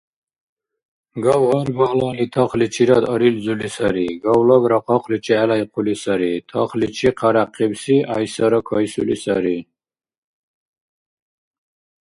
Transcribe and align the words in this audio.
Гавгьар 1.23 1.69
багьлали 1.79 2.25
тахличирад 2.35 3.03
арилзули 3.13 3.67
сари, 3.75 4.07
гавлагра 4.23 4.79
къакъличи 4.87 5.33
гӀелайхъули 5.37 5.95
сари, 6.03 6.31
тахличи 6.49 7.09
хъаряхъибси 7.19 7.95
гӀяйсара 8.09 8.59
кайсули 8.67 9.17
сари. 9.23 9.57